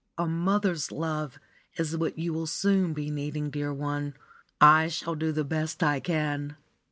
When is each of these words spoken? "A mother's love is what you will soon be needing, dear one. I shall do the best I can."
"A 0.17 0.25
mother's 0.25 0.91
love 0.91 1.37
is 1.77 1.95
what 1.95 2.17
you 2.17 2.33
will 2.33 2.47
soon 2.47 2.91
be 2.93 3.11
needing, 3.11 3.51
dear 3.51 3.71
one. 3.71 4.15
I 4.59 4.87
shall 4.87 5.13
do 5.13 5.31
the 5.31 5.43
best 5.45 5.83
I 5.83 5.99
can." 5.99 6.55